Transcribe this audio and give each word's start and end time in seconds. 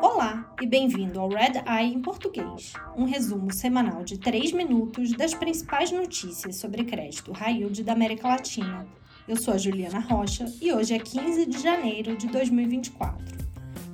Olá 0.00 0.54
e 0.58 0.66
bem-vindo 0.66 1.20
ao 1.20 1.28
Red 1.28 1.62
Eye 1.66 1.92
em 1.92 2.00
português, 2.00 2.72
um 2.96 3.04
resumo 3.04 3.52
semanal 3.52 4.02
de 4.02 4.18
3 4.18 4.52
minutos 4.52 5.12
das 5.12 5.34
principais 5.34 5.92
notícias 5.92 6.56
sobre 6.56 6.84
crédito 6.84 7.30
high 7.32 7.58
yield 7.58 7.82
da 7.82 7.92
América 7.92 8.28
Latina. 8.28 8.86
Eu 9.28 9.36
sou 9.36 9.52
a 9.52 9.58
Juliana 9.58 10.00
Rocha 10.00 10.46
e 10.62 10.72
hoje 10.72 10.94
é 10.94 10.98
15 10.98 11.44
de 11.44 11.60
janeiro 11.60 12.16
de 12.16 12.26
2024. 12.28 13.36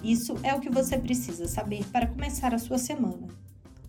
Isso 0.05 0.37
é 0.45 0.55
o 0.55 0.61
que 0.61 0.71
você 0.71 0.97
precisa 0.97 1.49
saber 1.49 1.85
para 1.91 2.07
começar 2.07 2.55
a 2.55 2.59
sua 2.59 2.79
semana. 2.79 3.27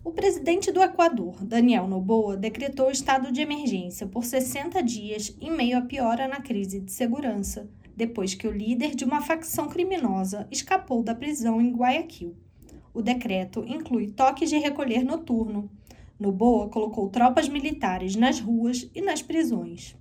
O 0.02 0.10
presidente 0.10 0.72
do 0.72 0.82
Equador, 0.82 1.36
Daniel 1.44 1.86
Noboa, 1.86 2.36
decretou 2.36 2.90
estado 2.90 3.30
de 3.30 3.40
emergência 3.40 4.06
por 4.08 4.24
60 4.24 4.82
dias 4.82 5.36
em 5.40 5.52
meio 5.52 5.78
à 5.78 5.82
piora 5.82 6.26
na 6.26 6.40
crise 6.40 6.80
de 6.80 6.90
segurança, 6.90 7.68
depois 7.96 8.34
que 8.34 8.46
o 8.46 8.52
líder 8.52 8.94
de 8.94 9.04
uma 9.04 9.20
facção 9.20 9.68
criminosa 9.68 10.46
escapou 10.50 11.02
da 11.02 11.14
prisão 11.14 11.60
em 11.60 11.72
Guayaquil. 11.72 12.36
O 12.92 13.02
decreto 13.02 13.64
inclui 13.66 14.08
toques 14.08 14.50
de 14.50 14.58
recolher 14.58 15.04
noturno. 15.04 15.70
Noboa 16.18 16.68
colocou 16.68 17.08
tropas 17.08 17.48
militares 17.48 18.16
nas 18.16 18.40
ruas 18.40 18.90
e 18.94 19.00
nas 19.00 19.22
prisões. 19.22 19.96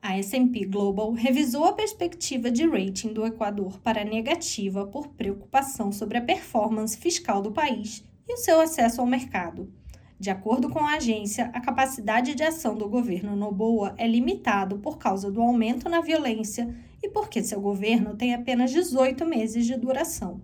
A 0.00 0.16
S&P 0.16 0.64
Global 0.66 1.12
revisou 1.12 1.64
a 1.64 1.72
perspectiva 1.72 2.50
de 2.50 2.66
rating 2.66 3.12
do 3.12 3.26
Equador 3.26 3.80
para 3.80 4.04
negativa 4.04 4.86
por 4.86 5.08
preocupação 5.08 5.90
sobre 5.90 6.18
a 6.18 6.22
performance 6.22 6.96
fiscal 6.96 7.42
do 7.42 7.50
país 7.50 8.04
e 8.28 8.34
o 8.34 8.36
seu 8.36 8.60
acesso 8.60 9.00
ao 9.00 9.06
mercado. 9.06 9.72
De 10.20 10.30
acordo 10.30 10.68
com 10.68 10.80
a 10.80 10.94
agência, 10.94 11.48
a 11.54 11.60
capacidade 11.60 12.34
de 12.34 12.42
ação 12.42 12.74
do 12.74 12.88
governo 12.88 13.36
Noboa 13.36 13.94
é 13.96 14.04
limitado 14.04 14.78
por 14.78 14.98
causa 14.98 15.30
do 15.30 15.40
aumento 15.40 15.88
na 15.88 16.00
violência 16.00 16.74
e 17.00 17.08
porque 17.08 17.40
seu 17.40 17.60
governo 17.60 18.16
tem 18.16 18.34
apenas 18.34 18.72
18 18.72 19.24
meses 19.24 19.64
de 19.64 19.76
duração. 19.76 20.40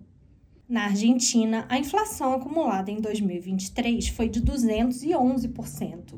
Na 0.67 0.85
Argentina, 0.85 1.65
a 1.67 1.77
inflação 1.77 2.31
acumulada 2.33 2.89
em 2.89 3.01
2023 3.01 4.07
foi 4.07 4.29
de 4.29 4.41
211%, 4.41 6.15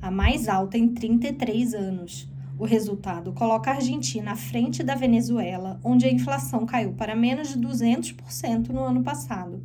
a 0.00 0.08
mais 0.08 0.48
alta 0.48 0.78
em 0.78 0.88
33 0.94 1.74
anos. 1.74 2.28
O 2.56 2.64
resultado 2.64 3.32
coloca 3.32 3.72
a 3.72 3.74
Argentina 3.74 4.30
à 4.30 4.36
frente 4.36 4.80
da 4.80 4.94
Venezuela, 4.94 5.80
onde 5.82 6.06
a 6.06 6.12
inflação 6.12 6.64
caiu 6.64 6.92
para 6.92 7.16
menos 7.16 7.48
de 7.48 7.58
200% 7.58 8.68
no 8.68 8.84
ano 8.84 9.02
passado 9.02 9.60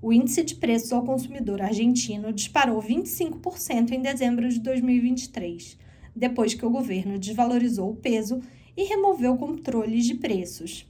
o 0.00 0.12
índice 0.12 0.44
de 0.44 0.54
preços 0.54 0.92
ao 0.92 1.04
consumidor 1.04 1.60
argentino 1.60 2.32
disparou 2.32 2.80
25% 2.80 3.90
em 3.90 4.00
dezembro 4.00 4.48
de 4.48 4.60
2023, 4.60 5.76
depois 6.14 6.54
que 6.54 6.64
o 6.64 6.70
governo 6.70 7.18
desvalorizou 7.18 7.90
o 7.90 7.96
peso 7.96 8.40
e 8.76 8.84
removeu 8.84 9.36
controles 9.36 10.04
de 10.04 10.14
preços. 10.14 10.86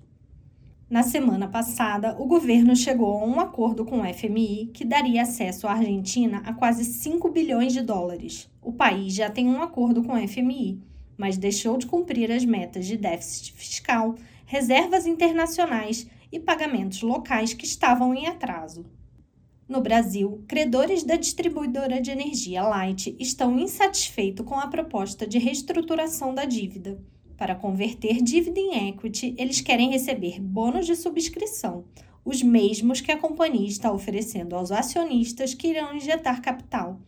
Na 0.91 1.03
semana 1.03 1.49
passada, 1.49 2.17
o 2.19 2.27
governo 2.27 2.77
chegou 2.77 3.19
a 3.19 3.27
um 3.27 3.41
acordo 3.41 3.85
com 3.85 4.01
o 4.01 4.15
FMI 4.15 4.71
que 4.73 4.85
daria 4.85 5.23
acesso 5.23 5.67
à 5.67 5.73
Argentina 5.73 6.43
a 6.45 6.53
quase 6.53 6.85
5 6.85 7.31
bilhões 7.31 7.73
de 7.73 7.83
dólares. 7.83 8.51
O 8.63 8.73
país 8.73 9.15
já 9.15 9.31
tem 9.31 9.47
um 9.49 9.63
acordo 9.63 10.03
com 10.03 10.13
o 10.13 10.29
FMI, 10.29 10.83
mas 11.17 11.37
deixou 11.37 11.77
de 11.77 11.87
cumprir 11.87 12.31
as 12.31 12.45
metas 12.45 12.87
de 12.87 12.97
déficit 12.97 13.53
fiscal, 13.53 14.15
reservas 14.47 15.07
internacionais 15.07 16.07
e 16.31 16.39
pagamentos 16.39 17.03
locais 17.03 17.53
que 17.53 17.65
estavam 17.65 18.15
em 18.15 18.27
atraso. 18.27 18.87
No 19.69 19.83
Brasil, 19.83 20.43
credores 20.49 21.05
da 21.05 21.15
distribuidora 21.15 22.01
de 22.01 22.11
energia 22.11 22.63
Light 22.63 23.15
estão 23.19 23.59
insatisfeitos 23.59 24.47
com 24.47 24.55
a 24.55 24.67
proposta 24.67 25.27
de 25.27 25.39
reestruturação 25.39 26.35
da 26.35 26.47
dívida. 26.47 26.99
Para 27.37 27.55
converter 27.55 28.23
dívida 28.23 28.59
em 28.59 28.89
equity, 28.89 29.35
eles 29.37 29.61
querem 29.61 29.91
receber 29.91 30.41
bônus 30.41 30.87
de 30.87 30.97
subscrição, 30.97 31.85
os 32.25 32.43
mesmos 32.43 33.03
que 33.03 33.13
a 33.13 33.19
companhia 33.19 33.69
está 33.69 33.93
oferecendo 33.93 34.57
aos 34.57 34.73
acionistas 34.73 35.53
que 35.53 35.69
irão 35.69 35.95
injetar 35.95 36.41
capital. 36.41 36.99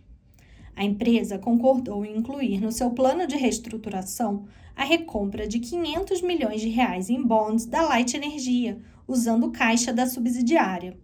A 0.76 0.84
empresa 0.84 1.38
concordou 1.38 2.04
em 2.04 2.19
incluir 2.19 2.60
no 2.60 2.70
seu 2.70 2.91
plano 2.91 3.26
de 3.26 3.37
reestruturação 3.37 4.44
a 4.76 4.84
recompra 4.84 5.49
de 5.49 5.60
500 5.60 6.20
milhões 6.20 6.60
de 6.60 6.69
reais 6.69 7.09
em 7.09 7.22
bonds 7.22 7.65
da 7.65 7.81
Light 7.81 8.15
Energia, 8.15 8.78
usando 9.09 9.50
caixa 9.50 9.94
da 9.94 10.06
subsidiária. 10.06 10.99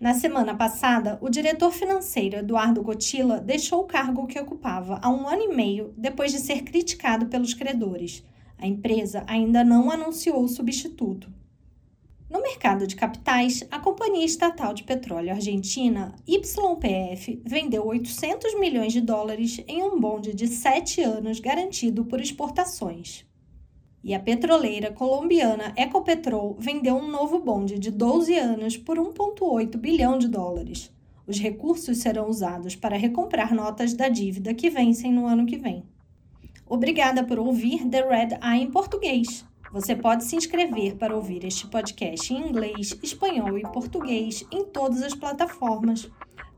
Na 0.00 0.14
semana 0.14 0.54
passada, 0.54 1.18
o 1.20 1.28
diretor 1.28 1.70
financeiro 1.72 2.38
Eduardo 2.38 2.82
Gotila 2.82 3.38
deixou 3.38 3.80
o 3.80 3.86
cargo 3.86 4.26
que 4.26 4.40
ocupava 4.40 4.98
há 5.02 5.10
um 5.10 5.28
ano 5.28 5.42
e 5.42 5.54
meio 5.54 5.92
depois 5.94 6.32
de 6.32 6.38
ser 6.38 6.62
criticado 6.62 7.26
pelos 7.26 7.52
credores. 7.52 8.24
A 8.56 8.66
empresa 8.66 9.22
ainda 9.26 9.62
não 9.62 9.90
anunciou 9.90 10.42
o 10.42 10.48
substituto. 10.48 11.30
No 12.30 12.40
mercado 12.40 12.86
de 12.86 12.96
capitais, 12.96 13.62
a 13.70 13.78
companhia 13.78 14.24
estatal 14.24 14.72
de 14.72 14.84
petróleo 14.84 15.32
argentina 15.32 16.14
YPF 16.26 17.42
vendeu 17.44 17.86
800 17.86 18.58
milhões 18.58 18.94
de 18.94 19.02
dólares 19.02 19.62
em 19.68 19.82
um 19.82 20.00
bonde 20.00 20.32
de 20.32 20.46
sete 20.48 21.02
anos 21.02 21.40
garantido 21.40 22.06
por 22.06 22.22
exportações. 22.22 23.26
E 24.02 24.14
a 24.14 24.20
petroleira 24.20 24.90
colombiana 24.90 25.74
Ecopetrol 25.76 26.56
vendeu 26.58 26.96
um 26.96 27.10
novo 27.10 27.38
bonde 27.38 27.78
de 27.78 27.90
12 27.90 28.34
anos 28.34 28.76
por 28.76 28.96
1,8 28.96 29.76
bilhão 29.76 30.18
de 30.18 30.26
dólares. 30.26 30.90
Os 31.26 31.38
recursos 31.38 31.98
serão 31.98 32.28
usados 32.28 32.74
para 32.74 32.96
recomprar 32.96 33.54
notas 33.54 33.92
da 33.92 34.08
dívida 34.08 34.54
que 34.54 34.70
vencem 34.70 35.12
no 35.12 35.26
ano 35.26 35.44
que 35.46 35.58
vem. 35.58 35.84
Obrigada 36.66 37.22
por 37.22 37.38
ouvir 37.38 37.86
The 37.88 38.08
Red 38.08 38.38
Eye 38.42 38.62
em 38.62 38.70
português. 38.70 39.44
Você 39.72 39.94
pode 39.94 40.24
se 40.24 40.34
inscrever 40.34 40.96
para 40.96 41.14
ouvir 41.14 41.44
este 41.44 41.66
podcast 41.68 42.32
em 42.32 42.48
inglês, 42.48 42.98
espanhol 43.02 43.56
e 43.56 43.62
português 43.62 44.44
em 44.50 44.64
todas 44.64 45.02
as 45.02 45.14
plataformas. 45.14 46.10